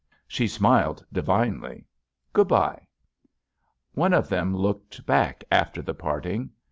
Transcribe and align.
She 0.27 0.47
smiled 0.47 1.05
divinely. 1.13 1.85
"Goodbye!" 2.33 2.87
One 3.93 4.13
of 4.13 4.29
them 4.29 4.57
looked 4.57 5.05
back, 5.05 5.43
after 5.51 5.83
the 5.83 5.93
part 5.93 6.25
ing. 6.25 6.49